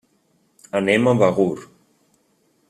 [0.79, 1.63] Anem a Begur.